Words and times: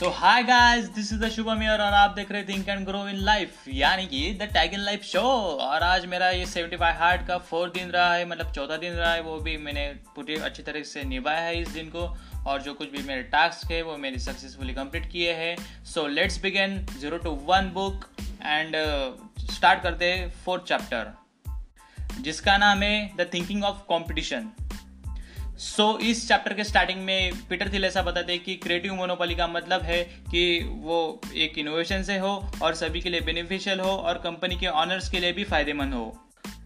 So 0.00 0.08
hi 0.08 0.42
guys 0.42 0.84
this 0.88 1.12
is 1.12 1.20
the 1.20 1.28
Shubham 1.28 1.62
और 1.68 1.80
आप 1.80 2.10
देख 2.10 2.30
रहे 2.32 2.42
think 2.44 2.68
and 2.68 2.86
grow 2.86 2.98
in 3.08 3.16
life 3.16 3.64
यानी 3.68 4.06
कि 4.06 4.20
the 4.40 4.42
tag 4.42 4.74
in 4.74 4.80
life 4.80 5.02
show 5.02 5.20
और 5.20 5.82
आज 5.82 6.06
मेरा 6.06 6.30
ये 6.30 6.46
75 6.46 6.94
हार्ट 6.98 7.26
का 7.26 7.36
फोर्थ 7.38 7.74
दिन 7.74 7.88
रहा 7.88 8.14
है 8.14 8.24
मतलब 8.28 8.52
चौथा 8.52 8.76
दिन 8.76 8.92
रहा 8.92 9.12
है, 9.12 9.20
वो 9.20 9.36
भी 9.38 9.56
मैंने 9.56 9.86
पूरी 10.16 10.36
अच्छी 10.36 10.62
तरह 10.62 10.82
से 10.82 11.04
निभाया 11.04 11.40
है 11.40 11.60
इस 11.60 11.68
दिन 11.68 11.90
को। 11.96 12.06
और 12.46 12.62
जो 12.62 12.74
कुछ 12.74 12.90
भी 12.90 13.02
मेरे 13.02 13.22
टास्क 13.22 13.70
है, 13.72 13.82
वो 13.82 13.96
मैंने 13.96 14.18
सक्सेसफुली 14.18 14.74
कंप्लीट 14.74 15.10
किए 15.10 15.32
हैं। 15.32 15.84
So 15.84 16.06
let's 16.06 16.40
begin 16.42 16.78
zero 16.98 17.18
to 17.18 17.30
one 17.44 17.70
book 17.74 18.08
and 18.42 18.76
start 19.50 19.82
करते 19.82 20.12
हैं 20.12 20.30
फोर्थ 20.44 20.64
चैप्टर 20.64 21.12
जिसका 22.20 22.56
नाम 22.58 22.82
है 22.82 22.96
the 23.16 23.30
thinking 23.34 23.64
of 23.64 23.86
competition 23.88 24.50
so 25.60 25.82
so, 25.82 26.00
इस 26.00 26.26
चैप्टर 26.28 26.52
के 26.54 26.64
स्टार्टिंग 26.64 27.00
में 27.04 27.32
पीटर 27.48 27.72
थिल 27.72 27.84
ऐसा 27.84 28.02
बताते 28.02 28.32
हैं 28.32 28.42
कि 28.44 28.54
क्रिएटिव 28.56 28.94
मोनोपोली 28.94 29.34
का 29.34 29.46
मतलब 29.46 29.82
है 29.82 30.02
कि 30.30 30.42
वो 30.82 31.20
एक 31.36 31.58
इनोवेशन 31.58 32.02
से 32.02 32.16
हो 32.18 32.30
और 32.62 32.74
सभी 32.74 33.00
के 33.00 33.10
लिए 33.10 33.20
बेनिफिशियल 33.20 33.80
हो 33.80 33.90
और 33.90 34.18
कंपनी 34.24 34.56
के 34.56 34.66
ऑनर्स 34.66 35.08
के 35.10 35.20
लिए 35.20 35.32
भी 35.32 35.44
फ़ायदेमंद 35.44 35.94
हो। 35.94 36.16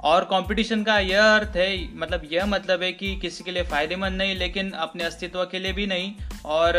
और 0.03 0.25
कंपटीशन 0.25 0.83
का 0.85 0.99
यह 0.99 1.23
अर्थ 1.25 1.57
है 1.57 1.69
मतलब 1.97 2.29
यह 2.33 2.47
मतलब 2.47 2.83
है 2.83 2.93
कि 2.93 3.15
किसी 3.17 3.45
के 3.45 3.51
लिए 3.51 3.63
फ़ायदेमंद 3.65 4.17
नहीं 4.19 4.35
लेकिन 4.37 4.71
अपने 4.87 5.05
अस्तित्व 5.05 5.45
के 5.45 5.59
लिए 5.59 5.73
भी 5.73 5.87
नहीं 5.87 6.13
और 6.47 6.77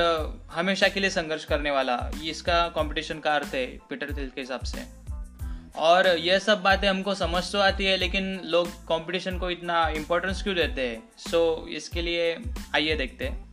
हमेशा 0.52 0.88
के 0.88 1.00
लिए 1.00 1.10
संघर्ष 1.10 1.46
करने 1.46 1.72
वाला। 1.72 2.00
इसका 2.26 2.68
कंपटीशन 2.76 3.20
का 3.20 3.36
अर्थ 3.36 3.56
है 3.56 3.66
पीटर 3.90 4.18
थिल 4.18 4.32
के 4.36 4.42
हिसाब 4.42 4.64
से। 4.64 4.95
और 5.78 6.08
यह 6.08 6.40
सब 6.40 6.62
बातें 6.62 6.88
हमको 6.88 7.16
समझ 7.16 7.52
तो 7.52 7.60
आती 7.60 7.86
है 7.86 7.98
लेकिन 7.98 8.40
लोग 8.44 8.68
कंपटीशन 8.68 9.38
को 9.38 9.50
इतना 9.50 9.88
इम्पोर्टेंस 9.90 10.44
क्यों 10.44 10.56
देते 10.56 10.88
हैं? 10.88 11.04
सो 11.18 11.66
so, 11.68 11.74
इसके 11.74 12.02
लिए 12.02 12.38
आइए 12.76 12.96
देखते 12.96 13.26
हैं। 13.26 13.44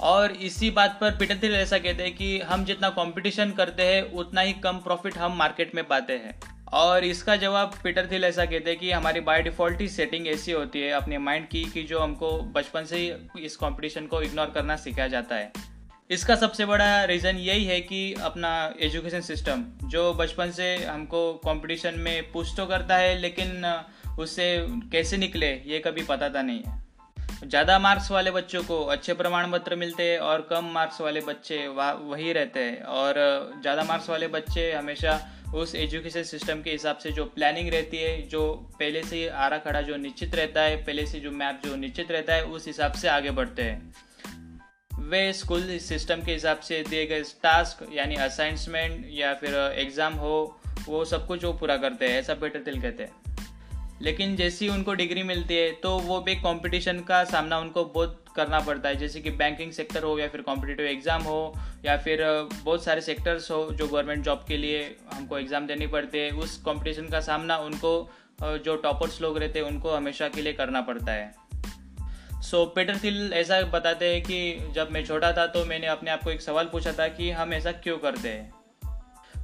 और 0.00 0.32
इसी 0.32 0.70
बात 0.70 0.98
पर 1.00 1.10
पीटर 1.10 1.38
थिल 1.42 1.54
ऐसा 1.54 1.78
कहते 1.78 2.02
हैं 2.02 2.14
कि 2.16 2.38
हम 2.40 2.64
जितना 2.64 2.88
कंपटीशन 2.90 3.50
करते 3.50 3.82
हैं 3.82 4.02
उतना 4.12 4.40
ही 4.40 4.52
कम 4.52 4.78
प्रॉफिट 4.78 5.16
हम 5.16 5.36
मार्केट 5.36 5.74
में 5.74 5.84
पाते 5.84 6.12
हैं। 6.12 6.38
और 6.72 7.04
इसका 7.04 7.36
जवाब 7.36 7.74
पीटर 7.84 8.08
थिल 8.12 8.24
ऐसा 8.24 8.44
कहते 8.44 8.70
हैं 8.70 8.78
कि 8.78 8.90
हमारी 8.92 9.20
बाय 9.20 9.42
डिफ़ॉल्ट 9.42 9.80
ही 9.80 9.88
सेटिंग 9.88 10.28
ऐसी 10.28 10.52
होती 10.52 10.80
है 10.80 10.90
अपने 10.90 11.18
माइंड 11.18 11.48
की 11.48 11.64
कि 11.64 11.82
जो 11.82 12.00
हमको 12.00 12.38
बचपन 12.54 12.84
से 12.84 12.96
ही 12.96 13.44
इस 13.44 13.56
कंपटीशन 13.56 14.06
को 14.06 14.22
इग्नोर 14.22 14.46
करना 14.46 14.76
सिखाया 14.76 15.08
जाता 15.08 15.36
है। 15.36 15.52
इसका 16.10 16.34
सबसे 16.36 16.64
बड़ा 16.66 17.04
रीज़न 17.04 17.36
यही 17.36 17.64
है 17.64 17.80
कि 17.80 18.12
अपना 18.24 18.50
एजुकेशन 18.80 19.20
सिस्टम 19.20 19.64
जो 19.84 20.12
बचपन 20.14 20.50
से 20.50 20.74
हमको 20.76 21.32
कंपटीशन 21.44 21.98
में 21.98 22.30
पुश 22.32 22.54
तो 22.56 22.66
करता 22.66 22.96
है, 22.96 23.18
लेकिन 23.18 23.64
उससे 24.18 24.46
कैसे 24.92 25.16
निकले, 25.16 25.50
ये 25.66 25.78
कभी 25.78 26.02
पता 26.02 26.28
था 26.28 26.42
नहीं 26.42 26.62
है। 26.62 26.76
ज़्यादा 27.44 27.78
मार्क्स 27.78 28.10
वाले 28.10 28.30
बच्चों 28.30 28.62
को 28.62 28.82
अच्छे 28.86 29.14
प्रमाण 29.14 29.50
पत्र 29.52 29.76
मिलते 29.76 30.02
हैं 30.02 30.18
और 30.20 30.46
कम 30.50 30.70
मार्क्स 30.74 31.00
वाले 31.00 31.20
बच्चे 31.20 31.66
वही 31.68 32.32
रहते 32.32 32.60
हैं। 32.60 32.82
और 32.82 33.14
ज़्यादा 33.60 33.84
मार्क्स 33.84 34.10
वाले 34.10 34.28
बच्चे 34.28 34.72
हमेशा 34.72 35.20
उस 35.54 35.74
एजुकेशन 35.76 36.22
सिस्टम 36.24 36.62
के 36.62 36.70
हिसाब 36.70 36.96
से 36.96 37.12
जो 37.12 37.24
प्लानिंग 37.26 37.68
रहती 37.68 37.96
है, 37.96 38.20
जो 38.22 38.52
पहले 38.78 39.02
से 39.04 39.26
आरा 39.28 39.58
खड़ा 39.58 39.80
जो 39.82 39.96
निश्चित 39.98 40.34
रहता 40.34 40.62
है, 40.62 40.76
पहले 40.78 41.06
से 41.06 41.20
जो 41.20 41.30
मैप 41.32 41.60
जो 41.64 41.76
निश्चित 41.76 42.10
रहता 42.12 42.34
है, 42.34 42.44
उस 42.44 42.66
हिसाब 42.66 42.92
से 42.94 43.08
आगे 43.10 43.30
बढ़ते 43.32 43.62
हैं। 43.62 43.92
वे 45.08 45.32
स्कूल 45.32 45.62
सिस्टम 45.80 46.22
के 46.22 46.32
हिसाब 46.32 46.58
से 46.60 46.82
दिए 46.88 47.04
गए 47.06 47.22
टास्क, 47.42 47.86
यानी 47.92 48.14
असाइनमेंट 48.16 49.06
या 49.10 49.32
फिर 49.34 49.54
एग्ज़ाम 49.54 50.14
हो, 50.14 50.60
वो 50.88 51.04
सब 51.04 51.26
कुछ 51.26 51.44
वो 51.44 51.52
पूरा 51.54 51.76
करते 51.76 52.08
हैं, 52.08 52.18
ऐसा 52.18 52.34
बेटर 52.36 52.62
दिल 52.62 52.80
कहते 52.82 53.02
हैं। 53.02 53.36
लेकिन 54.02 54.36
जैसी 54.36 54.68
उनको 54.68 54.94
डिग्री 54.94 55.22
मिलती 55.22 55.54
है 55.54 55.70
तो 55.74 55.98
वो 56.00 56.20
भी 56.20 56.34
कंपटीशन 56.36 57.00
का 57.00 57.22
सामना 57.26 57.58
उनको 57.58 57.84
बहुत 57.86 58.24
करना 58.36 58.60
पड़ता 58.60 58.88
है, 58.88 58.96
जैसे 58.96 59.20
कि 59.20 59.30
बैंकिंग 59.32 59.72
सेक्टर 59.72 60.02
हो 60.02 60.18
या 60.18 60.28
फिर 60.28 60.40
कॉम्पिटिटिव 60.42 60.86
एग्ज़ाम 60.86 61.22
हो, 61.22 61.54
या 61.84 61.96
फिर 61.98 62.22
बहुत 62.54 62.84
सारे 62.84 63.00
सेक्टर्स 63.00 63.50
हो 63.50 63.64
जो 63.72 63.86
गवर्नमेंट 63.86 64.24
जॉब 64.24 64.44
के 64.48 64.56
लिए 64.56 64.84
हमको 65.12 65.38
एग्ज़ाम 65.38 65.66
देनी 65.66 65.86
पड़ती 65.88 66.18
है, 66.18 66.30
उस 66.32 66.56
कंपटीशन 66.66 67.08
का 67.08 67.20
सामना 67.22 67.58
उनको 67.60 67.98
जो 68.42 68.76
टॉपर्स 68.78 69.20
लोग 69.22 69.38
रहते 69.38 69.58
हैं, 69.58 69.66
उनको 69.66 69.90
हमेशा 69.90 70.28
के 70.28 70.42
लिए 70.42 70.52
करना 70.54 70.80
पड़ता 70.82 71.12
है। 71.12 71.47
सो 72.42 72.64
पीटर 72.66 72.96
थिल 72.96 73.32
ऐसा 73.32 73.60
बताते 73.62 74.12
हैं 74.14 74.22
कि 74.22 74.68
जब 74.74 74.90
मैं 74.90 75.04
छोटा 75.04 75.32
था 75.32 75.46
तो 75.46 75.64
मैंने 75.64 75.86
अपने 75.86 76.10
आप 76.10 76.22
को 76.24 76.30
एक 76.30 76.42
सवाल 76.42 76.64
पूछा 76.64 76.92
था 76.92 77.08
कि 77.08 77.30
हम 77.30 77.52
ऐसा 77.54 77.72
क्यों 77.72 77.98
करते 77.98 78.28
हैं? 78.28 78.52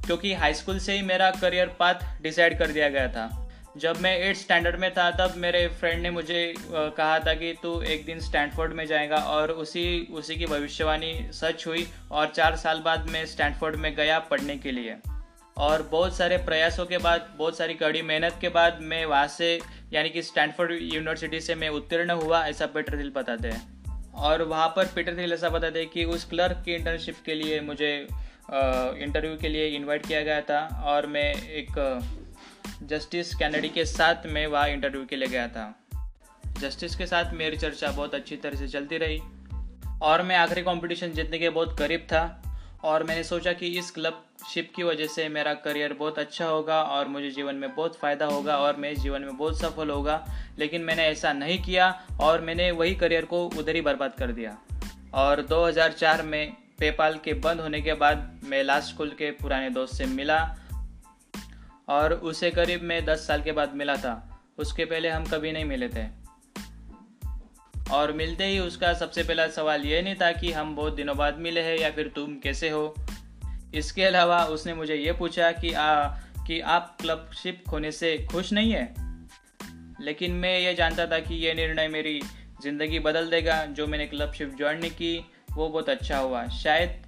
क्योंकि 0.05 0.33
हाई 0.33 0.53
स्कूल 0.53 0.79
से 0.79 0.93
ही 0.93 1.01
मेरा 1.01 1.31
करियर 1.31 1.67
पाथ 1.67 2.21
डिसाइड 2.21 2.59
कर 2.59 2.67
दिया 2.67 2.89
गया 2.89 3.07
था। 3.07 3.49
जब 3.77 3.97
मैं 4.01 4.17
एट्थ 4.17 4.39
स्टैंडर्ड 4.39 4.79
में 4.79 4.91
था, 4.91 5.09
तब 5.11 5.33
मेरे 5.37 5.67
फ्रेंड 5.67 6.01
ने 6.01 6.09
मुझे 6.09 6.53
कहा 6.69 7.19
था 7.19 7.33
कि 7.33 7.53
तू 7.63 7.81
एक 7.81 8.05
दिन 8.05 8.19
स्टैंडफोर्ड 8.19 8.73
में 8.73 8.85
जाएगा 8.87 9.17
और 9.17 9.51
उसी 9.51 10.07
उसी 10.13 10.35
की 10.35 10.45
भविष्यवाणी 10.45 11.29
सच 11.33 11.67
हुई 11.67 11.87
और 12.11 12.27
चार 12.27 12.55
साल 12.55 12.79
बाद 12.79 13.09
मैं 13.09 13.25
स्टैंडफोर्ड 13.25 13.75
में 13.75 13.95
गया 13.95 14.19
पढ़ने 14.19 14.57
के 14.57 14.71
लिए। 14.71 14.95
और 15.57 15.81
बहुत 15.81 16.15
सारे 16.15 16.37
प्रयासों 16.37 16.85
के 16.85 16.97
बाद, 16.97 17.29
बहुत 17.37 17.57
सारी 17.57 17.73
कड़ी 17.73 18.01
मेहनत 18.01 18.37
के 18.41 18.49
बाद 18.49 18.79
मैं 18.81 19.05
वहाँ 19.05 19.27
से, 19.27 19.59
यानी 19.93 20.09
कि 20.09 20.21
स्टैनफोर्ड 20.21 20.71
यूनिवर्सिटी 20.71 21.39
से 21.39 21.55
मैं 21.55 21.69
उत्तीर्ण 21.69 22.11
हुआ, 22.11 22.45
ऐसा 22.47 22.65
पीटर 22.65 22.97
हिल 22.97 23.11
बताते 23.15 23.47
हैं। 23.47 24.13
और 24.13 24.41
वहाँ 24.41 24.67
पर 24.67 24.85
पीटर 24.85 25.19
हिल 25.19 25.33
ऐसा 25.33 25.49
बताते 25.49 25.79
हैं 25.79 25.89
कि 25.89 26.03
उस 26.03 26.25
क्लर्क 26.25 26.61
की 26.65 26.73
इंटर्नशिप 26.75 27.15
के 27.25 27.35
लिए 27.35 27.59
मुझे 27.61 28.07
इंटरव्यू 28.51 29.37
के 29.37 29.49
लिए 29.49 29.67
इनवाइट 29.67 30.05
किया 30.05 30.21
गया 30.21 30.41
था 30.41 30.83
और 30.85 31.07
मैं 31.07 31.33
एक 31.33 32.01
जस्टिस 32.83 33.33
कैनेडी 33.35 33.69
के 33.69 33.85
साथ 33.85 34.25
मैं 34.25 34.47
वहाँ 34.47 34.69
इंटरव्यू 34.69 35.05
के 35.05 35.15
लिए 35.15 35.27
गया 35.27 35.47
था। 35.47 35.73
जस्टिस 36.59 36.95
के 36.95 37.05
साथ 37.05 37.33
मेरी 37.33 37.57
चर्चा 37.57 37.91
बहुत 37.91 38.15
अच्छी 38.15 38.35
तरह 38.35 38.57
से 38.57 38.67
चलती 38.67 38.97
रही 38.97 39.19
और 40.01 40.21
मैं 40.21 40.35
आखिरी 40.35 40.61
कंपटीशन 40.61 41.11
जीतने 41.11 41.39
के 41.39 41.49
बहुत 41.49 41.77
करीब 41.79 41.99
था। 41.99 42.41
और 42.83 43.03
मैंने 43.03 43.23
सोचा 43.23 43.53
कि 43.53 43.67
इस 43.67 43.91
क्लब 43.91 44.25
शिप 44.53 44.71
की 44.75 44.83
वजह 44.83 45.07
से 45.07 45.29
मेरा 45.29 45.53
करियर 45.53 45.93
बहुत 45.93 46.19
अच्छा 46.19 46.45
होगा 46.45 46.83
और 46.83 47.07
मुझे 47.07 47.29
जीवन 47.29 47.55
में 47.55 47.75
बहुत 47.75 47.95
फ़ायदा 47.95 48.25
होगा 48.25 48.57
और 48.57 48.75
मैं 48.75 48.95
जीवन 48.95 49.21
में 49.21 49.37
बहुत 49.37 49.59
सफल 49.59 49.89
होगा। 49.89 50.25
लेकिन 50.59 50.81
मैंने 50.81 51.03
ऐसा 51.03 51.33
नहीं 51.33 51.63
किया 51.63 52.03
और 52.21 52.41
मैंने 52.41 52.71
वही 52.71 52.95
करियर 52.95 53.25
को 53.25 53.45
उधर 53.47 53.75
ही 53.75 53.81
बर्बाद 53.81 54.13
कर 54.13 54.31
दिया। 54.31 54.57
और 55.13 55.41
2004 55.41 56.21
में 56.21 56.53
पेपाल 56.79 57.17
के 57.17 57.33
बंद 57.33 57.59
होने 57.59 57.81
के 57.81 57.93
बाद 57.93 58.41
मैं 58.43 58.63
लास्ट 58.63 58.93
स्कूल 58.93 59.09
के 59.09 59.31
पुराने 59.31 59.69
दोस्त 59.69 59.95
से 59.95 60.05
मिला 60.05 60.55
और 61.89 62.13
उसे 62.13 62.51
करीब 62.51 62.81
मैं 62.81 63.05
10 63.05 63.27
साल 63.27 63.41
के 63.41 63.51
बाद 63.51 63.75
मिला 63.75 63.97
था। 63.97 64.39
उसके 64.57 64.85
पहले 64.85 65.09
हम 65.09 65.25
कभी 65.25 65.51
नहीं 65.51 65.65
मिले 65.65 65.89
थे। 65.89 66.24
और 67.91 68.11
मिलते 68.11 68.45
ही 68.45 68.59
उसका 68.59 68.93
सबसे 68.93 69.23
पहला 69.23 69.47
सवाल 69.47 69.81
ये 69.81 70.01
नहीं 70.01 70.15
था 70.15 70.31
कि 70.31 70.51
हम 70.51 70.75
बहुत 70.75 70.95
दिनों 70.95 71.17
बाद 71.17 71.37
मिले 71.37 71.61
हैं 71.61 71.77
या 71.77 71.91
फिर 71.91 72.07
तुम 72.07 72.39
कैसे 72.39 72.69
हो। 72.69 72.95
इसके 73.75 74.03
अलावा 74.03 74.45
उसने 74.45 74.73
मुझे 74.73 74.95
ये 74.95 75.11
पूछा 75.11 75.51
कि 75.51 75.73
आ, 75.73 76.05
कि 76.47 76.59
आप 76.59 76.97
क्लबशिप 77.01 77.63
खोने 77.69 77.91
से 77.91 78.27
खुश 78.31 78.53
नहीं 78.53 78.71
है? 78.71 78.95
लेकिन 80.01 80.31
मैं 80.31 80.59
ये 80.59 80.75
जानता 80.75 81.07
था 81.07 81.19
कि 81.19 81.35
यह 81.35 81.53
निर्णय 81.53 81.87
मेरी 81.87 82.21
ज़िंदगी 82.63 82.99
बदल 82.99 83.29
देगा। 83.29 83.65
जो 83.65 83.87
मैंने 83.87 84.05
क्लबशिप 84.05 84.55
ज्वाइन 84.57 84.79
नहीं 84.79 84.91
की 84.91 85.25
वो 85.51 85.69
बहुत 85.69 85.89
अच्छा 85.89 86.17
हुआ। 86.17 86.47
शायद 86.47 87.04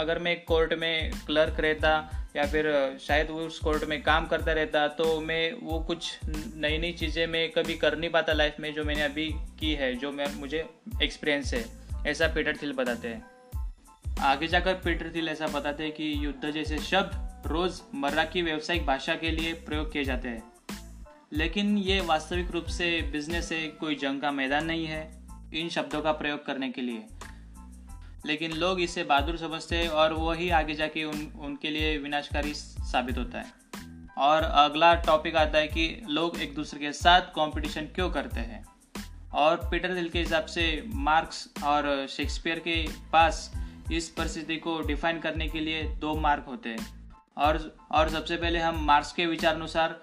अगर 0.00 0.18
मैं 0.18 0.44
कोर्ट 0.44 0.74
में 0.74 1.10
क्लर्क 1.26 1.60
रहता 1.60 2.20
या 2.36 2.46
फिर 2.46 2.96
शायद 3.00 3.30
वो 3.30 3.40
उस 3.40 3.58
कोर्ट 3.58 3.84
में 3.84 4.02
काम 4.02 4.26
करता 4.26 4.52
रहता 4.52 4.88
तो 4.88 5.20
मैं 5.20 5.52
वो 5.52 5.80
कुछ 5.80 6.18
नई 6.56 6.78
नई 6.78 6.92
चीज़ें 6.92 7.26
मैं 7.26 7.50
कभी 7.50 7.74
कर 7.74 7.98
नहीं 7.98 8.10
पाता 8.10 8.32
लाइफ 8.32 8.56
में 8.60 8.74
जो 8.74 8.84
मैंने 8.84 9.02
अभी 9.02 9.30
की 9.60 9.74
है, 9.74 9.94
जो 9.94 10.12
मैं, 10.12 10.34
मुझे 10.34 10.68
एक्सपीरियंस 11.02 11.54
है। 11.54 11.64
ऐसा 12.06 12.28
पीटर 12.28 12.56
थिल 12.56 12.72
बताते 12.72 13.08
हैं। 13.08 13.34
आगे 14.20 14.46
जाकर 14.46 14.74
पीटर 14.74 15.12
थिल 15.14 15.28
ऐसा 15.28 15.46
बताते 15.46 15.84
हैं 15.84 15.92
कि 15.92 16.14
युद्ध 16.24 16.50
जैसे 16.50 16.78
शब्द 16.78 17.42
रोज 17.46 17.80
मर्रा 17.94 18.24
की 18.24 18.42
व्यावसायिक 18.42 18.86
भाषा 18.86 19.14
के 19.14 19.30
लिए 19.30 19.52
प्रयोग 19.52 19.92
किए 19.92 20.04
जाते 20.04 20.28
हैं। 20.28 20.52
लेकिन 21.32 21.78
ये 21.78 22.00
वास्तविक 22.00 22.50
रूप 22.50 22.64
से 22.64 23.02
बिज़नेस 23.02 23.48
से 23.48 23.68
कोई 23.68 23.94
जंग 23.94 24.20
का 24.20 24.30
मैदान 24.30 24.64
नहीं 24.64 24.86
है 24.86 25.24
इन 25.54 25.68
शब्दों 25.68 26.02
का 26.02 26.12
प्रयोग 26.12 26.46
करने 26.46 26.70
के 26.70 26.80
लिए। 26.80 27.02
लेकिन 28.26 28.52
लोग 28.52 28.80
इसे 28.80 29.04
बहादुर 29.04 29.36
समझते 29.36 29.76
हैं 29.76 29.88
और 29.88 30.12
वही 30.12 30.50
आगे 30.50 30.74
जाके 30.74 31.04
उन, 31.04 31.32
उनके 31.40 31.70
लिए 31.70 31.98
विनाशकारी 31.98 32.54
साबित 32.54 33.18
होता 33.18 33.38
है। 33.38 33.52
और 34.18 34.42
अगला 34.42 34.94
टॉपिक 34.94 35.36
आता 35.36 35.58
है 35.58 35.66
कि 35.66 36.02
लोग 36.08 36.40
एक 36.40 36.54
दूसरे 36.54 36.80
के 36.80 36.92
साथ 36.92 37.20
कंपटीशन 37.20 37.82
क्यों 37.82 38.10
करते 38.10 38.40
हैं? 38.40 38.64
और 39.32 39.56
पीटर 39.56 39.94
दिल 39.94 40.08
के 40.08 40.18
हिसाब 40.18 40.46
से 40.46 40.84
मार्क्स 40.86 41.48
और 41.64 42.06
शेक्सपियर 42.06 42.58
के 42.58 42.86
पास 43.12 43.52
इस 43.92 44.08
परिस्थिति 44.08 44.56
को 44.56 44.80
डिफाइन 44.80 45.20
करने 45.20 45.48
के 45.48 45.60
लिए 45.60 45.82
दो 45.82 46.14
मार्क 46.14 46.44
होते 46.48 46.68
हैं। 46.68 47.12
और 47.36 47.76
और 47.92 48.08
सबसे 48.08 48.36
पहले 48.36 48.58
हम 48.58 48.84
मार्क्स 48.84 49.12
के 49.12 49.26
विचार 49.26 49.54
अनुसार 49.54 50.02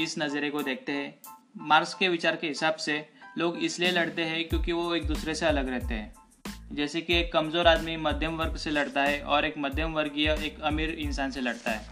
इस 0.00 0.14
नज़रिए 0.18 0.50
को 0.50 0.62
देखते 0.62 0.92
हैं। 0.92 1.18
मार्क्स 1.56 1.94
के 1.94 2.08
विचार 2.08 2.36
के 2.36 2.48
हिसाब 2.48 2.74
से 2.74 3.08
लोग 3.38 3.58
इसलिए 3.58 3.90
लड़ते 3.90 4.24
हैं 4.24 4.48
क्योंकि 4.48 4.72
वो 4.72 4.94
एक 4.94 5.06
दूसरे 5.06 5.34
से 5.34 5.46
अलग 5.46 5.68
रहते 5.68 5.94
हैं। 5.94 6.14
जैसे 6.72 7.00
कि 7.00 7.14
एक 7.14 7.32
कमज़ोर 7.32 7.66
आदमी 7.66 7.96
मध्यम 7.96 8.36
वर्ग 8.36 8.56
से 8.56 8.70
लड़ता 8.70 9.02
है 9.02 9.20
और 9.22 9.44
एक 9.44 9.54
मध्यम 9.58 9.92
वर्गीय 9.92 10.30
एक 10.30 10.60
अमीर 10.60 10.90
इंसान 10.90 11.30
से 11.30 11.40
लड़ता 11.40 11.70
है। 11.70 11.86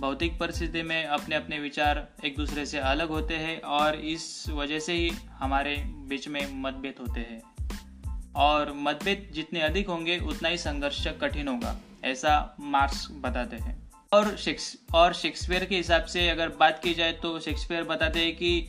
भौतिक 0.00 0.38
परिस्थिति 0.38 0.82
में 0.82 1.04
अपने 1.04 1.36
अपने 1.36 1.58
विचार 1.58 2.08
एक 2.24 2.36
दूसरे 2.36 2.66
से 2.66 2.78
अलग 2.78 3.08
होते 3.08 3.34
हैं 3.34 3.60
और 3.60 3.94
इस 3.94 4.48
वजह 4.48 4.78
से 4.78 4.92
ही 4.92 5.10
हमारे 5.30 5.76
बीच 6.08 6.28
में 6.28 6.62
मतभेद 6.62 6.94
होते 7.00 7.20
हैं। 7.20 7.42
और 8.36 8.72
मतभेद 8.72 9.28
जितने 9.32 9.60
अधिक 9.60 9.88
होंगे, 9.88 10.18
उतना 10.18 10.48
ही 10.48 10.56
संघर्ष 10.56 11.06
कठिन 11.06 11.48
होगा, 11.48 11.76
ऐसा 12.04 12.56
मार्क्स 12.60 13.08
बताते 13.10 13.56
हैं। 13.56 13.76
और 14.12 14.36
शेक्स 14.36 14.76
और 14.94 15.14
शेक्सपियर 15.14 15.64
के 15.64 15.76
हिसाब 15.76 16.04
से 16.04 16.28
अगर 16.28 16.48
बात 16.48 16.80
की 16.84 16.94
जाए 16.94 17.12
तो 17.12 17.40
शेक्सपियर 17.40 17.84
बताते 17.84 18.20
हैं 18.20 18.36
कि 18.36 18.68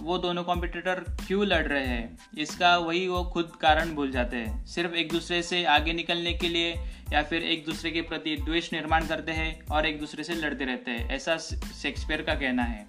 वो 0.00 0.18
दोनों 0.18 0.44
कॉम्पिटिटर 0.44 1.00
क्यों 1.26 1.46
लड़ 1.46 1.66
रहे 1.66 1.86
हैं? 1.86 2.18
इसका 2.38 2.76
वही 2.78 3.08
वो 3.08 3.22
खुद 3.24 3.52
कारण 3.60 3.94
भूल 3.94 4.10
जाते 4.10 4.36
हैं। 4.36 4.66
सिर्फ़ 4.66 4.94
एक 4.94 5.12
दूसरे 5.12 5.42
से 5.42 5.64
आगे 5.64 5.92
निकलने 5.92 6.32
के 6.34 6.48
लिए 6.48 6.74
या 7.12 7.22
फिर 7.22 7.42
एक 7.42 7.64
दूसरे 7.64 7.90
के 7.90 8.02
प्रति 8.02 8.36
द्वेष 8.36 8.72
निर्माण 8.72 9.06
करते 9.06 9.32
हैं 9.32 9.66
और 9.66 9.86
एक 9.86 10.00
दूसरे 10.00 10.24
से 10.24 10.34
लड़ते 10.34 10.64
रहते 10.64 10.90
हैं। 10.90 11.10
ऐसा 11.10 11.36
शेक्सपियर 11.36 12.22
का 12.22 12.34
कहना 12.34 12.62
है। 12.62 12.86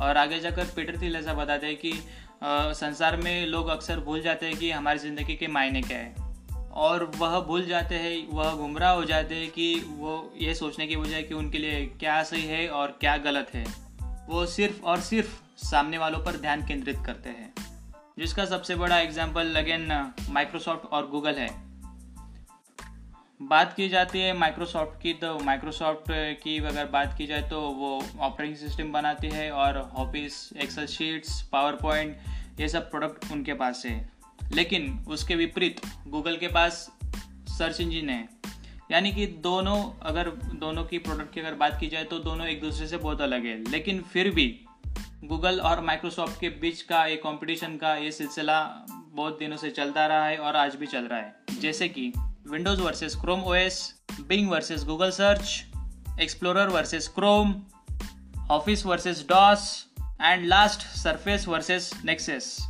और 0.00 0.16
आगे 0.16 0.40
जाकर 0.40 0.64
पीटर 0.64 1.00
थिल 1.00 1.16
ऐसा 1.16 1.34
बताते 1.34 1.66
हैं 1.66 1.76
कि 1.76 1.92
संसार 2.74 3.16
में 3.16 3.46
लोग 3.46 3.68
अक्सर 3.68 4.00
भूल 4.00 4.22
जाते 4.22 4.46
हैं 4.46 4.56
कि 4.56 4.70
हमारी 4.70 4.98
ज़िंदगी 4.98 5.34
के 5.34 5.46
मायने 5.46 5.82
क्या 5.82 5.98
है। 5.98 6.14
और 6.72 7.10
वह 7.16 7.40
भूल 7.40 7.66
जाते 7.66 7.94
हैं, 7.94 8.28
वह 8.28 8.54
गुमराह 8.54 8.92
हो 8.92 9.04
जाते 9.04 9.34
हैं 9.34 9.50
कि 9.50 9.74
वो 9.88 10.34
ये 10.40 10.54
सोचने 10.54 10.86
की 10.86 10.96
वजह 10.96 11.22
कि 11.22 11.34
उनके 11.34 11.58
लिए 11.58 11.86
क्या 11.86 12.22
सही 12.22 12.42
है 12.42 12.68
और 12.68 12.96
क्या 13.00 13.16
गलत 13.16 13.50
है। 13.54 13.64
वो 14.28 14.46
सिर्फ़ 14.46 14.82
और 14.82 15.00
सिर्फ़ 15.00 15.49
सामने 15.60 15.98
वालों 15.98 16.18
पर 16.18 16.36
ध्यान 16.36 16.66
केंद्रित 16.66 16.98
करते 17.06 17.30
हैं, 17.30 17.52
जिसका 18.18 18.44
सबसे 18.46 18.74
बड़ा 18.76 18.98
एग्ज़ाम्पल 18.98 19.54
अगेन 19.56 19.88
माइक्रोसॉफ्ट 20.30 20.86
और 20.86 21.08
गूगल 21.08 21.34
है। 21.34 21.48
बात 23.40 23.72
की 23.74 23.88
जाती 23.88 24.20
है 24.20 24.32
माइक्रोसॉफ्ट 24.38 25.00
की 25.02 25.12
तो 25.14 25.38
माइक्रोसॉफ्ट 25.38 26.10
की 26.42 26.56
अगर 26.60 26.86
बात 26.88 27.14
की 27.18 27.26
जाए 27.26 27.42
तो 27.42 27.60
वो 27.60 27.92
ऑपरेटिंग 28.20 28.56
सिस्टम 28.56 28.90
बनाती 28.92 29.28
है 29.28 29.50
और 29.52 29.78
Office 29.78 30.48
Excel 30.56 30.86
sheets 30.86 31.40
power 31.42 31.76
point 31.76 32.60
ये 32.60 32.68
सब 32.68 32.90
प्रोडक्ट 32.90 33.30
उनके 33.32 33.54
पास 33.54 33.82
है। 33.86 34.10
लेकिन 34.54 34.92
उसके 35.08 35.34
विपरीत 35.36 35.80
गूगल 36.08 36.36
के 36.36 36.48
पास 36.48 36.74
सर्च 37.50 37.80
इंजिन 37.80 38.08
है। 38.10 38.28
यानी 38.90 39.12
कि 39.12 39.26
दोनों, 39.42 39.82
अगर 40.02 40.30
दोनों 40.30 40.84
की 40.84 40.98
प्रोडक्ट 40.98 41.32
की 41.34 41.40
अगर 41.40 41.54
बात 41.54 41.78
की 41.80 41.88
जाए 41.88 42.04
तो 42.04 42.18
दोनों 42.20 42.46
एक 42.46 42.60
दूसरे 42.60 42.86
से 42.86 42.96
बहुत 42.96 43.20
अलग 43.20 43.46
है। 43.46 43.56
लेकिन 43.70 44.02
फिर 44.02 44.30
भी 44.30 44.46
गूगल 45.24 45.60
और 45.60 45.80
माइक्रोसॉफ्ट 45.80 46.40
के 46.40 46.48
बीच 46.48 46.82
का 46.82 47.06
ये 47.06 47.16
कंपटीशन 47.16 47.76
का 47.76 47.94
ये 47.94 48.12
सिलसिला 48.12 48.86
बहुत 48.90 49.38
दिनों 49.38 49.56
से 49.56 49.70
चलता 49.70 50.06
रहा 50.06 50.24
है 50.24 50.36
और 50.36 50.56
आज 50.56 50.74
भी 50.74 50.86
चल 50.86 51.04
रहा 51.04 51.18
है। 51.18 51.36
जैसे 51.60 51.88
कि 51.88 52.12
Windows 52.50 52.80
versus 52.80 53.14
Chrome 53.14 53.44
OS 53.44 54.00
Bing 54.20 54.50
versus 54.50 54.84
Google 54.84 55.10
search 55.10 55.64
Explorer 56.20 56.68
versus 56.68 57.08
Chrome 57.08 57.62
Office 58.50 58.86
versus 58.86 59.26
DOS 59.28 59.86
and 60.22 60.46
last 60.46 60.80
Surface 60.80 61.48
versus 61.48 62.02
Nexus 62.04 62.66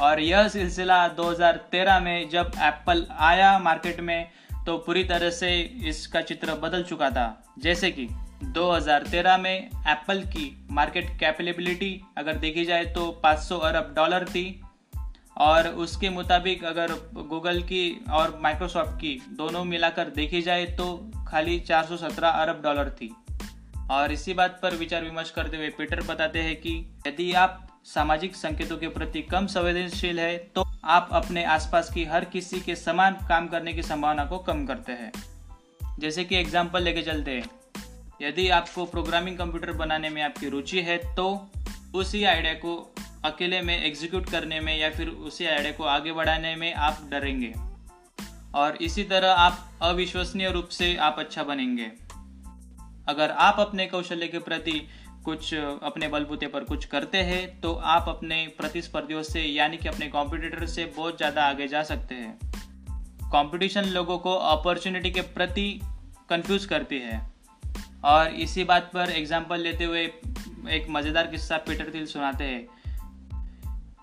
और 0.00 0.20
यह 0.20 0.48
सिलसिला 0.48 1.16
2013 1.16 2.00
में 2.00 2.28
जब 2.28 2.52
एप्पल 2.58 3.06
आया 3.18 3.58
मार्केट 3.58 4.00
में 4.00 4.30
तो 4.66 4.78
पूरी 4.78 5.04
तरह 5.04 5.30
से 5.30 5.60
इसका 5.60 6.20
चित्र 6.20 6.54
बदल 6.54 6.82
चुका 6.82 7.10
था। 7.10 7.54
जैसे 7.58 7.90
कि 7.90 8.08
2013 8.44 9.38
में 9.38 9.56
एप्पल 9.56 10.22
की 10.26 10.44
मार्केट 10.70 11.08
कैपेबिलिटी 11.20 12.00
अगर 12.18 12.36
देखी 12.36 12.64
जाए 12.64 12.84
तो 12.84 13.10
500 13.24 13.58
अरब 13.60 13.92
डॉलर 13.96 14.24
थी। 14.24 14.60
और 15.36 15.68
उसके 15.78 16.08
मुताबिक 16.10 16.64
अगर 16.64 16.92
गूगल 17.28 17.60
की 17.62 18.04
और 18.10 18.38
माइक्रोसॉफ्ट 18.42 18.96
की 18.96 19.14
दोनों 19.30 19.64
मिलाकर 19.64 20.08
देखी 20.10 20.42
जाए 20.42 20.64
तो 20.76 20.86
खाली 21.28 21.58
417 21.60 22.30
अरब 22.30 22.60
डॉलर 22.62 22.90
थी। 22.90 23.10
और 23.90 24.12
इसी 24.12 24.34
बात 24.34 24.58
पर 24.62 24.74
विचार 24.74 25.04
विमर्श 25.04 25.30
करते 25.30 25.56
हुए 25.56 25.68
पीटर 25.68 26.02
बताते 26.02 26.38
हैं 26.38 26.56
कि 26.56 26.74
यदि 27.06 27.32
आप 27.34 27.66
सामाजिक 27.84 28.36
संकेतों 28.36 28.76
के 28.76 28.88
प्रति 28.88 29.22
कम 29.22 29.46
संवेदनशील 29.46 30.20
है 30.20 30.36
तो 30.54 30.64
आप 30.86 31.08
अपने 31.12 31.44
आसपास 31.44 31.90
की 31.92 32.04
हर 32.04 32.24
किसी 32.24 32.60
के 32.60 32.76
समान 32.76 33.16
काम 33.28 33.46
करने 33.48 33.72
की 33.72 33.82
संभावना 33.82 34.24
को 34.24 34.38
कम 34.38 34.66
करते 34.66 34.92
हैं। 34.92 35.12
जैसे 35.98 36.24
कि 36.24 36.36
एग्ज़ाम्पल 36.36 36.82
लेके 36.82 37.02
चलते 37.02 37.30
हैं। 37.30 37.50
यदि 38.20 38.48
आपको 38.50 38.84
प्रोग्रामिंग 38.86 39.36
कंप्यूटर 39.38 39.72
बनाने 39.72 40.08
में 40.10 40.22
आपकी 40.22 40.48
रुचि 40.48 40.80
है 40.82 40.96
तो 41.14 41.26
उसी 41.94 42.22
आइडिया 42.24 42.54
को 42.54 42.74
अकेले 43.24 43.60
में 43.60 43.76
एग्जीक्यूट 43.76 44.28
करने 44.30 44.60
में 44.60 44.76
या 44.78 44.90
फिर 44.90 45.08
उसी 45.08 45.46
आइडिया 45.46 45.72
को 45.72 45.84
आगे 45.86 46.12
बढ़ाने 46.12 46.54
में 46.56 46.72
आप 46.74 47.00
डरेंगे। 47.10 47.52
और 48.54 48.76
इसी 48.82 49.02
तरह 49.04 49.32
आप 49.32 49.78
अविश्वसनीय 49.82 50.50
रूप 50.50 50.68
से 50.68 50.94
आप 50.98 51.16
अच्छा 51.18 51.42
बनेंगे। 51.44 51.90
अगर 53.08 53.30
आप 53.30 53.60
अपने 53.60 53.86
कौशल्य 53.86 54.28
के 54.28 54.38
प्रति 54.40 54.80
कुछ, 55.24 55.54
अपने 55.54 56.08
बलबूते 56.08 56.46
पर 56.46 56.64
कुछ 56.64 56.84
करते 56.86 57.18
हैं 57.18 57.60
तो 57.60 57.72
आप 57.72 58.08
अपने 58.08 58.46
प्रतिस्पर्धियों 58.58 59.22
से, 59.22 59.42
यानी 59.42 59.76
कि 59.76 59.88
अपने 59.88 60.08
कॉम्पिटिटर 60.08 60.66
से 60.66 60.84
बहुत 60.96 61.16
ज़्यादा 61.16 61.44
आगे 61.44 61.68
जा 61.68 61.82
सकते 61.82 62.14
हैं। 62.14 62.38
कंपटीशन 63.24 63.84
लोगों 63.88 64.18
को 64.18 64.34
अपॉर्चुनिटी 64.34 65.10
के 65.10 65.20
प्रति 65.34 65.68
कंफ्यूज 66.30 66.64
करती 66.66 66.98
है। 66.98 67.20
और 68.04 68.34
इसी 68.36 68.64
बात 68.64 68.90
पर 68.94 69.10
एग्ज़ाम्पल 69.10 69.60
लेते 69.60 69.84
हुए 69.84 70.04
एक 70.70 70.86
मज़ेदार 70.90 71.26
किस्सा 71.26 71.56
पीटर 71.58 71.92
थिल 71.94 72.06
सुनाते 72.06 72.44
हैं। 72.44 72.66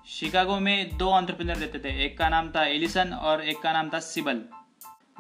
शिकागो 0.10 0.60
में 0.60 0.98
दो 0.98 1.10
ऑन्टरप्रिनर 1.12 1.56
रहते 1.56 1.80
थे, 1.80 2.06
एक 2.06 2.18
का 2.18 2.30
नाम 2.30 2.50
था 2.50 2.66
एलिसन 2.66 3.14
और 3.14 3.44
एक 3.44 3.62
का 3.62 3.74
नाम 3.74 3.90
था 3.90 4.00
सिबल 4.02 4.44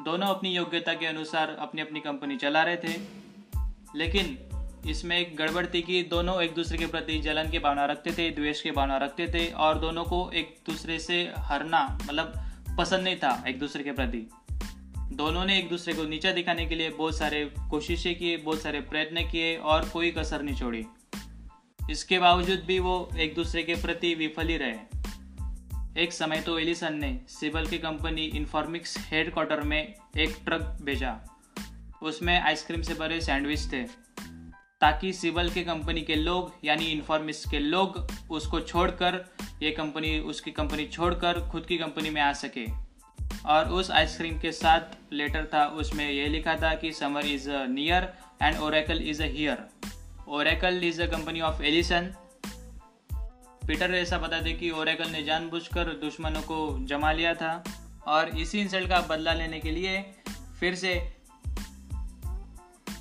दोनों 0.05 0.27
अपनी 0.27 0.55
योग्यता 0.55 0.93
के 0.93 1.05
अनुसार 1.05 1.55
अपनी 1.59 1.81
अपनी 1.81 1.99
कंपनी 1.99 2.37
चला 2.37 2.63
रहे 2.63 2.77
थे। 2.77 2.95
लेकिन 3.95 4.37
इसमें 4.89 5.17
एक 5.17 5.35
गड़बड़ 5.37 5.65
थी 5.65 5.81
कि 5.81 6.01
दोनों 6.03 6.41
एक 6.41 6.53
दूसरे 6.55 6.77
के 6.77 6.85
प्रति 6.87 7.17
जलन 7.19 7.49
की 7.49 7.59
भावना 7.59 7.85
रखते 7.85 8.11
थे, 8.11 8.29
द्वेष 8.31 8.61
की 8.61 8.71
भावना 8.71 8.97
रखते 8.97 9.27
थे 9.27 9.47
और 9.47 9.79
दोनों 9.79 10.03
को 10.03 10.29
एक 10.33 10.55
दूसरे 10.65 10.99
से 10.99 11.21
हरना 11.37 11.81
मतलब 12.03 12.33
पसंद 12.77 13.03
नहीं 13.03 13.15
था 13.15 13.43
एक 13.47 13.59
दूसरे 13.59 13.83
के 13.83 13.91
प्रति। 13.91 14.27
दोनों 15.17 15.45
ने 15.45 15.57
एक 15.59 15.69
दूसरे 15.69 15.93
को 15.93 16.03
नीचा 16.03 16.31
दिखाने 16.31 16.65
के 16.65 16.75
लिए 16.75 16.89
बहुत 16.89 17.17
सारे 17.17 17.43
कोशिशें 17.69 18.15
किए 18.15 18.35
बहुत 18.37 18.61
सारे 18.61 18.81
प्रयत्न 18.81 19.21
किए 19.21 19.55
और 19.55 19.89
कोई 19.89 20.11
कसर 20.11 20.41
नहीं 20.41 20.55
छोड़ी। 20.55 20.85
इसके 21.91 22.19
बावजूद 22.19 22.63
भी 22.67 22.77
वो 22.79 23.09
एक 23.17 23.33
दूसरे 23.35 23.63
के 23.63 23.75
प्रति 23.75 24.13
विफल 24.15 24.47
ही 24.47 24.57
रहे। 24.57 26.03
एक 26.03 26.13
समय 26.13 26.41
तो 26.41 26.59
एलिसन 26.59 26.93
ने 26.93 27.19
सिबल 27.29 27.67
की 27.67 27.77
कंपनी 27.77 28.25
इन्फॉर्मिक्स 28.35 28.97
हेडक्वार्टर 29.11 29.61
में 29.61 29.81
एक 30.17 30.35
ट्रक 30.45 30.77
भेजा। 30.81 31.17
उसमें 32.03 32.39
आइसक्रीम 32.41 32.81
से 32.81 32.93
भरे 32.93 33.21
सैंडविच 33.21 33.71
थे, 33.73 33.83
ताकि 34.81 35.13
सिबल 35.13 35.49
के 35.49 35.63
कंपनी 35.63 36.01
के 36.01 36.15
लोग, 36.15 36.53
यानी 36.65 36.85
इन्फॉर्मिक्स 36.85 37.45
के 37.49 37.59
लोग, 37.59 38.07
उसको 38.31 38.59
छोड़कर, 38.59 39.23
ये 39.63 39.71
कंपनी, 39.71 40.19
उसकी 40.19 40.51
कंपनी 40.51 40.85
छोड़कर 40.87 41.47
खुद 41.49 41.65
की 41.65 41.77
कंपनी 41.77 42.09
में 42.09 42.21
आ 42.21 42.33
सके। 42.33 42.86
और 43.47 43.69
उस 43.69 43.91
आइसक्रीम 43.91 44.39
के 44.39 44.51
साथ 44.51 45.13
लेटर 45.13 45.45
था, 45.53 45.65
उसमें 45.65 46.09
यह 46.11 46.27
लिखा 46.27 46.55
था 46.55 46.73
कि 46.75 46.91
summer 46.91 47.25
is 47.25 47.49
near 47.49 48.13
and 48.41 48.59
Oracle 48.59 49.01
is 49.01 49.23
a 49.23 49.25
here. 49.25 49.67
Oracle 50.27 50.83
is 50.83 51.01
a 51.01 51.05
company 51.07 51.41
of 51.41 51.61
Ellison. 51.63 52.13
Peter 53.67 53.93
ऐसा 53.95 54.17
बता 54.17 54.39
दे 54.39 54.53
कि 54.53 54.69
ओरेकल 54.71 55.09
ने 55.09 55.23
जानबूझकर 55.23 55.83
दुश्मनों 56.01 56.41
को 56.41 56.57
जमा 56.85 57.11
लिया 57.11 57.33
था 57.33 57.63
और 58.07 58.29
इसी 58.37 58.59
इंसल्ट 58.61 58.89
का 58.89 58.99
बदला 59.01 59.33
लेने 59.33 59.59
के 59.59 59.71
लिए 59.71 60.01
फिर 60.59 60.75
से 60.75 60.93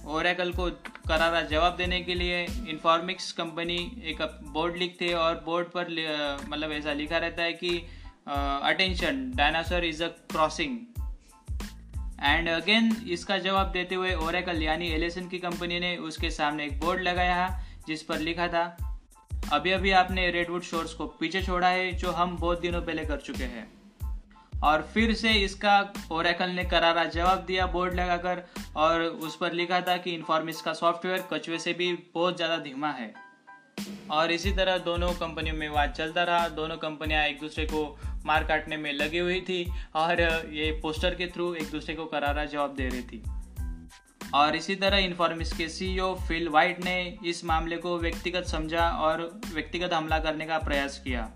ओरेकल 0.06 0.52
को 0.52 0.70
करारा 1.08 1.40
जवाब 1.42 1.76
देने 1.76 2.00
के 2.00 2.14
लिए 2.14 2.42
इन्फॉर्मिक्स 2.68 3.32
कंपनी 3.32 3.78
एक 4.04 4.22
बोर्ड 4.42 4.76
लिखते 4.76 5.12
और 5.12 5.34
बोर्ड 5.44 5.68
पर 5.68 5.90
मतलब 6.48 6.72
ऐसा 6.72 6.92
लिखा 6.92 7.18
रहता 7.18 7.42
है 7.42 7.52
कि 7.52 7.70
attention 8.26 9.30
dinosaur 9.34 9.84
is 9.84 10.02
a 10.04 10.08
crossing 10.30 10.78
and 12.22 12.48
again 12.48 12.90
इसका 13.08 13.38
जवाब 13.38 13.70
देते 13.72 13.94
हुए 13.94 14.14
ओरेकल 14.16 14.62
यानी 14.62 14.88
एलेसन 14.88 15.28
की 15.28 15.38
कंपनी 15.38 15.80
ने 15.80 15.96
उसके 16.04 16.30
सामने 16.30 16.64
एक 16.66 16.78
बोर्ड 16.80 17.02
लगाया 17.02 17.48
जिस 17.86 18.02
पर 18.02 18.18
लिखा 18.18 18.48
था, 18.48 18.64
अभी 19.52 19.70
अभी 19.70 19.90
आपने 19.92 20.30
रेडवुड 20.30 20.62
शोर्स 20.62 20.94
को 20.94 21.06
पीछे 21.20 21.42
छोड़ा 21.42 21.68
है, 21.68 21.92
जो 21.92 22.10
हम 22.10 22.36
बहुत 22.36 22.60
दिनों 22.60 22.80
पहले 22.82 23.04
कर 23.04 23.20
चुके 23.20 23.44
हैं। 23.44 23.66
और 24.62 24.82
फिर 24.94 25.12
से 25.14 25.32
इसका 25.34 25.76
ओरेकल 26.12 26.50
ने 26.50 26.64
करारा 26.64 27.04
जवाब 27.04 27.44
दिया 27.44 27.66
बोर्ड 27.66 27.94
लगाकर, 27.94 28.42
और 28.76 29.02
उस 29.02 29.36
पर 29.36 29.52
लिखा 29.52 29.80
था 29.80 29.96
कि 29.96 30.14
इन्फॉर्मिस 30.14 30.60
का 30.60 30.72
सॉफ्टवेयर 30.72 31.24
कछुए 31.32 31.58
से 31.58 31.72
भी 31.72 31.92
बहुत 32.14 32.36
ज़्यादा 32.36 32.56
धीमा 32.58 32.90
है। 32.90 33.12
और 34.10 34.32
इसी 34.32 34.52
तरह 34.52 34.78
दोनों 34.78 35.12
कंपनियों 35.14 35.56
में 35.56 35.68
वाद 35.68 35.90
चलता 35.90 36.22
रहा। 36.24 36.48
दोनों 36.50 36.76
कंपनियाँ 36.76 37.24
एक 37.24 37.40
दूसरे 37.40 37.64
को 37.66 37.84
मार 38.26 38.44
काटने 38.44 38.76
में 38.76 38.92
लगी 38.92 39.18
हुई 39.18 39.40
थी 39.40 39.70
और 39.94 40.20
ये 40.52 40.70
पोस्टर 40.82 41.14
के 41.14 41.26
थ्रू 41.26 41.54
एक 41.54 41.70
दूसरे 41.70 41.94
को 41.94 42.06
करारा 42.06 42.44
जवाब 42.44 42.74
दे 42.74 42.88
रही 42.88 43.02
थी। 43.02 43.22
और 44.34 44.56
इसी 44.56 44.74
तरह 44.74 44.96
इन्फॉर्मिस 44.96 45.52
के 45.52 45.68
सीईओ 45.68 46.14
फिल 46.14 46.48
वाइट 46.48 46.84
ने 46.84 47.16
इस 47.26 47.44
मामले 47.44 47.76
को 47.76 47.98
व्यक्तिगत 47.98 48.44
समझा 48.44 48.88
और 48.90 49.40
व्यक्तिगत 49.54 49.92
हमला 49.92 50.18
करने 50.18 50.46
का 50.46 50.58
प्रयास 50.58 51.00
किया। 51.04 51.30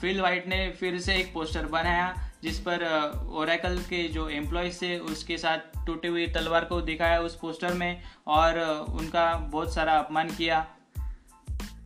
फिल 0.00 0.20
वाइट 0.20 0.48
ने 0.48 0.70
फिर 0.70 0.98
से 1.00 1.16
एक 1.16 1.32
पोस्टर 1.34 1.66
बनाया, 1.66 2.30
जिस 2.42 2.58
पर 2.60 2.84
ओरेकल 3.32 3.78
के 3.78 4.08
जो 4.08 4.28
एम्प्लॉयज़ 4.28 4.82
थे, 4.82 4.98
उसके 4.98 5.38
साथ 5.38 5.86
टूटी 5.86 6.08
हुई 6.08 6.26
तलवार 6.26 6.64
को 6.64 6.80
दिखाया 6.80 7.20
उस 7.20 7.36
पोस्टर 7.36 7.72
में 7.72 8.02
और 8.26 8.58
उनका 8.88 9.34
बहुत 9.34 9.74
सारा 9.74 9.98
अपमान 9.98 10.28
किया। 10.28 10.66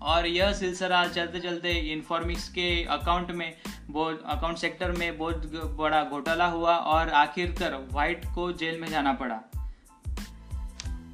और 0.04 0.26
यह 0.26 0.52
सिलसिला 0.52 1.06
चलते 1.09 1.40
चलते 1.40 1.73
इन्फॉर्मिक्स 1.92 2.49
के 2.49 2.68
अकाउंट 2.90 3.30
में, 3.30 3.52
बहुत 3.88 4.23
अकाउंट 4.26 4.59
सेक्टर 4.59 4.92
में 4.92 5.18
बहुत 5.18 5.50
बड़ा 5.78 6.02
घोटाला 6.04 6.47
हुआ 6.47 6.76
और 6.76 7.11
आखिरकार 7.16 7.75
वाइट 7.92 8.25
को 8.35 8.50
जेल 8.52 8.80
में 8.80 8.88
जाना 8.88 9.12
पड़ा। 9.12 9.40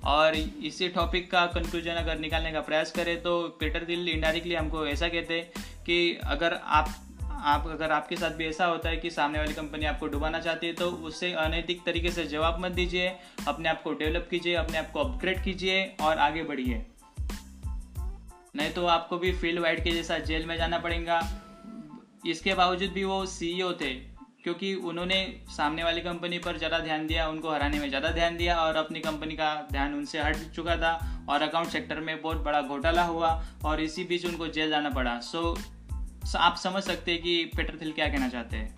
और 0.07 0.35
इसी 0.35 0.89
टॉपिक 0.89 1.31
का 1.31 1.45
कंक्लूजन 1.49 1.95
अगर 1.95 2.19
निकालने 2.19 2.53
का 2.53 2.61
प्रयास 2.61 2.93
करें 2.93 3.21
तो 3.23 3.41
पीटर 3.61 3.85
दिल 3.85 4.09
इंडायरेक्टली 4.09 4.55
हमको 4.55 4.87
ऐसा 4.87 5.09
कहते 5.09 5.35
हैं 5.35 5.85
कि 5.85 6.19
अगर 6.27 6.59
आप 6.65 6.95
आप, 7.41 7.67
अगर 7.69 7.93
आपके 7.93 8.17
साथ 8.17 8.31
भी 8.31 8.47
ऐसा 8.47 8.67
होता 8.67 8.89
है 8.89 8.97
कि 8.97 9.11
सामने 9.11 9.39
वाली 9.39 9.55
कंपनी 9.55 9.87
आपको 9.87 10.07
डुबाना 10.07 10.39
चाहती 10.41 10.67
है 10.67 10.73
तो 10.73 10.89
उससे 11.07 11.33
अनैतिक 11.33 11.85
तरीके 11.87 12.11
से 12.11 12.25
जवाब 12.27 12.59
मत 12.61 12.73
दीजिए, 12.73 13.09
अपने 13.49 13.69
आप 13.69 13.83
को 13.83 13.93
डेवलप 13.93 14.27
कीजिए, 14.31 14.55
अपने 14.55 14.79
आप 14.79 14.91
को 14.93 15.01
अपग्रेड 15.01 15.43
कीजिए 15.45 15.85
और 16.01 16.19
आगे 16.19 16.43
बढ़िए। 16.43 16.87
नहीं 18.55 18.71
तो 18.73 18.87
आपको 18.89 19.19
भी 19.19 19.33
फ़ील्ड 19.35 19.61
वाइड 19.61 19.83
के 19.85 19.91
जैसा 19.91 20.19
जेल 20.21 20.47
में 20.47 20.57
जाना 20.57 20.79
पड़ेगा। 20.79 21.21
इसके 22.27 22.55
बावजूद 22.55 22.91
भी 22.91 23.05
वो 23.05 23.25
सीईओ 23.29 23.73
थे, 23.73 23.93
क्योंकि 24.45 24.75
उन्होंने 24.75 25.21
सामने 25.51 25.85
वाली 25.85 26.01
कंपनी 26.01 26.39
पर 26.39 26.59
ज़्यादा 26.59 26.79
ध्यान 26.81 27.07
दिया, 27.07 27.29
उनको 27.29 27.51
हराने 27.51 27.79
में 27.79 27.89
ज़्यादा 27.89 28.11
ध्यान 28.13 28.37
दिया 28.37 28.57
और 28.57 28.77
अपनी 28.77 29.01
कंपनी 29.01 29.35
का 29.37 29.55
ध्यान 29.73 29.95
उनसे 29.95 30.21
हट 30.21 30.37
चुका 30.55 30.77
था 30.77 30.93
और 31.29 31.43
अकाउंट 31.43 31.69
सेक्टर 31.69 32.01
में 32.01 32.21
बहुत 32.23 32.43
बड़ा 32.45 32.61
घोटाला 32.63 33.03
हुआ 33.05 33.31
और 33.65 33.81
इसी 33.81 34.05
बीच 34.05 34.27
उनको 34.27 34.47
जेल 34.49 34.71
जाना 34.71 34.91
पड़ा। 34.91 35.19
सो 35.23 35.57
आप 36.39 36.57
समझ 36.59 36.83
सकते 36.85 37.13
हैं 37.13 37.23
कि 37.23 37.45
पीटर 37.57 37.79
थिल 37.81 37.93
क्या 37.93 38.09
कहना 38.09 38.29
चाहते 38.29 38.57
हैं। 38.57 38.77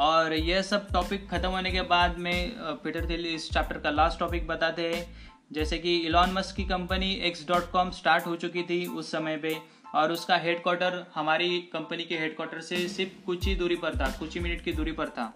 और 0.00 0.32
यह 0.32 0.62
सब 0.62 0.88
टॉपिक 0.92 1.28
ख़त्म 1.30 1.48
होने 1.48 1.70
के 1.70 1.82
बाद 1.88 2.18
में 2.18 2.52
पीटर 2.84 3.08
थिल 3.08 3.26
इस 3.26 3.50
चैप्टर 3.52 3.78
का 3.78 3.90
लास्ट 3.90 4.18
टॉपिक 4.18 4.46
बताते 4.46 4.88
हैं। 4.88 5.04
जैसे 5.52 5.78
कि 5.78 5.96
इलॉन 5.98 6.30
मस्क 6.32 6.56
की 6.56 6.64
company 6.64 7.12
X 7.26 7.46
dot 7.48 7.70
com 7.70 7.90
start 7.90 8.26
हो 8.26 8.34
चुकी 8.36 8.62
थी 8.62 8.84
उस 8.88 9.10
समय 9.12 9.36
पे, 9.36 9.56
और 9.94 10.12
उसका 10.12 10.36
हेडक्वार्टर 10.36 11.04
हमारी 11.14 11.58
कंपनी 11.72 12.04
के 12.04 12.18
हेडक्वार्टर 12.18 12.60
से 12.60 12.76
सिर्फ़ 12.88 13.24
कुछ 13.26 13.46
ही 13.46 13.54
दूरी 13.54 13.76
पर 13.76 13.96
था, 13.96 14.10
कुछ 14.18 14.34
ही 14.34 14.40
मिनट 14.40 14.60
की 14.60 14.72
दूरी 14.72 14.92
पर 14.92 15.08
था। 15.08 15.32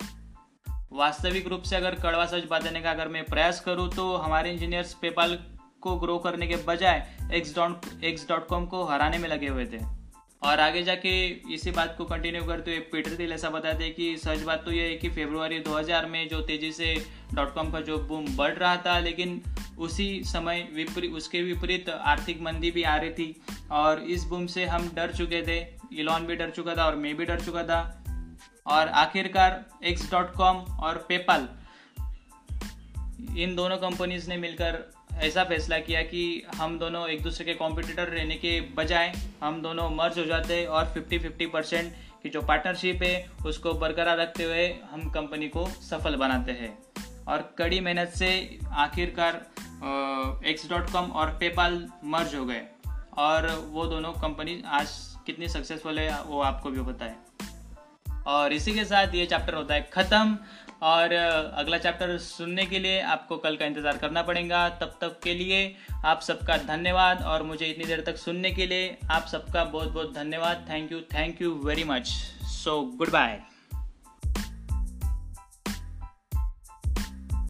वास्तविक 0.93 1.49
रूप 1.49 1.63
से 1.63 1.77
अगर 1.77 1.95
कड़वा 1.95 2.25
सच 2.27 2.45
बात 2.51 2.63
देने 2.63 2.81
का 2.81 2.91
अगर 2.91 3.09
मैं 3.09 3.25
प्रयास 3.25 3.61
करूँ 3.61 3.89
तो 3.91 4.15
हमारे 4.17 4.53
इंजीनियर्स 4.53 4.95
पेपाल 4.95 5.39
को 5.83 5.97
ग्रो 5.97 6.19
करने 6.19 6.47
के 6.47 6.57
बजाय 6.67 7.07
X 7.35 7.55
dot 7.57 7.87
X 8.05 8.29
dot 8.29 8.47
com 8.47 8.67
को 8.67 8.83
हराने 8.85 9.19
में 9.19 9.29
लगे 9.29 9.49
हुए 9.49 9.67
थे। 9.67 9.81
और 10.43 10.61
आगे 10.61 10.83
जाके 10.83 11.27
इसी 11.29 11.71
बात 11.71 11.95
को 11.99 12.05
कंटिन्यू 12.05 12.45
करते 12.45 12.71
हुए 12.71 12.81
पीटर 12.81 13.11
दिल 13.11 13.33
ऐसा 13.33 13.51
बताते 13.51 13.85
हैं 13.85 13.95
कि 13.95 14.17
सच 14.17 14.43
बात 14.43 14.65
तो 14.65 14.73
यह 14.73 14.83
है 14.83 14.97
कि 14.97 15.09
फरवरी 15.09 15.59
2000 15.59 16.07
में 16.07 16.29
जो 16.29 16.41
तेज़ी 16.41 16.73
से 16.73 17.07
डॉट 17.35 17.55
कॉम 17.55 17.73
का 17.73 17.81
जो 17.81 17.99
बूम 17.99 18.37
बढ़ 18.37 18.55
रहा 18.55 18.77
था, 18.77 18.99
लेकिन 18.99 19.43
उसी 19.79 20.23
समय 20.25 20.69
विपरीत 20.73 21.13
उसके 21.13 21.43
विपरीत 21.43 21.89
आर्थिक 21.89 22.41
मंदी 22.43 22.71
भी 22.71 22.83
आ 22.83 22.97
रही 22.97 23.11
थी। 23.11 23.43
और 23.71 24.03
इस 24.03 24.25
बूम 24.25 24.47
से 24.47 24.65
हम 24.65 24.91
डर 24.95 25.13
चुके 25.13 25.43
थे। 25.43 25.67
इलॉन 26.01 26.27
भी 26.27 26.37
डर 26.37 26.51
चुका 26.51 26.75
था 26.75 26.85
और 26.85 26.97
मैं 26.97 27.17
भी 27.17 27.25
डर 27.25 27.41
चुका 27.41 27.63
था। 27.63 28.05
और 28.67 28.89
आखिरकार 28.89 29.65
एक्स 29.85 30.11
डॉट 30.11 30.33
कॉम 30.33 30.57
और 30.57 31.07
पेपल 31.09 31.49
इन 33.39 33.55
दोनों 33.57 33.77
कंपनीज़ 33.77 34.29
ने 34.29 34.37
मिलकर 34.37 34.96
ऐसा 35.17 35.45
फैसला 35.45 35.79
किया 35.79 36.03
कि 36.03 36.47
हम 36.57 36.79
दोनों 36.79 37.09
एक 37.09 37.23
दूसरे 37.23 37.45
के 37.45 37.55
कॉम्पिटिटर 37.55 38.09
रहने 38.09 38.35
के 38.35 38.61
बजाय 38.61 39.15
हम 39.43 39.63
दोनों 39.63 39.91
मर्ज 39.91 40.19
हो 40.19 40.25
जाते 40.25 40.67
और 40.67 40.95
50 40.95 41.19
50 41.19 41.47
परसेंट 41.53 41.93
की 42.23 42.29
जो 42.29 42.43
पार्टनरशिप 42.43 43.03
है, 43.03 43.31
उसको 43.47 43.73
बरकरार 43.75 44.19
रखते 44.19 44.45
हुए 44.45 44.79
हम 44.91 45.11
कंपनी 45.11 45.49
को 45.49 45.67
सफल 45.67 46.17
बनाते 46.17 46.53
हैं। 46.53 46.79
और 47.29 47.55
कड़ी 47.59 47.81
मेहनत 47.81 48.09
से 48.09 48.59
आखिरकार 48.73 49.47
एक्स 50.47 50.71
डॉट 50.71 50.91
कॉम 50.91 51.11
और 51.11 51.31
पेपाल 51.31 51.89
मर्ज 52.05 52.35
हो 52.35 52.45
गए। 52.45 52.67
और 53.19 53.69
वो 53.69 53.87
दोनों 53.87 54.13
कंपनी 54.13 54.63
आज 54.67 54.91
कितनी 55.27 55.49
सक्सेसफुल 55.49 55.99
है, 55.99 56.23
वो 56.23 56.41
आपको 56.41 56.71
भी 56.71 57.05
है 57.05 57.27
और 58.27 58.53
इसी 58.53 58.75
के 58.75 58.85
साथ 58.85 59.15
ये 59.15 59.27
चैप्टर 59.27 59.55
होता 59.55 59.75
है 59.75 59.89
ख़त्म। 59.93 60.39
और 60.83 61.13
अगला 61.13 61.79
चैप्टर 61.79 62.17
सुनने 62.19 62.65
के 62.67 62.79
लिए 62.79 63.01
आपको 63.03 63.37
कल 63.37 63.57
का 63.57 63.67
इंतज़ार 63.67 63.97
करना 63.99 64.23
पड़ेगा। 64.23 64.69
तब 64.81 64.99
तक 65.01 65.19
के 65.23 65.35
लिए 65.35 65.75
आप 66.05 66.21
सबका 66.23 66.57
धन्यवाद 66.67 67.23
और 67.25 67.43
मुझे 67.43 67.67
इतनी 67.67 67.85
देर 67.85 68.03
तक 68.07 68.17
सुनने 68.19 68.51
के 68.51 68.67
लिए 68.67 68.97
आप 69.11 69.27
सबका 69.27 69.65
बहुत 69.67 69.93
बहुत 69.93 70.15
धन्यवाद। 70.15 70.67
Thank 70.71 70.93
you 70.93 71.01
thank 71.15 71.43
you 71.43 71.55
very 71.65 71.85
much 71.87 72.09
so 72.55 72.81
goodbye 73.11 73.41